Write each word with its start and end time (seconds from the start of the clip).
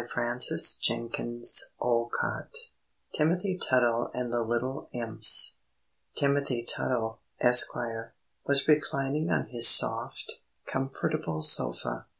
Catherine 0.00 0.40
Sinclair 0.40 1.40
(Adapted) 1.82 2.54
TIMOTHY 3.14 3.58
TUTTLE 3.58 4.12
AND 4.14 4.32
THE 4.32 4.44
LITTLE 4.44 4.88
IMPS 4.92 5.56
Timothy 6.14 6.64
Tuttle, 6.64 7.18
Esquire, 7.40 8.14
was 8.46 8.68
reclining 8.68 9.28
on 9.32 9.46
his 9.48 9.66
soft, 9.66 10.34
comfortable 10.66 11.42
sofa. 11.42 12.06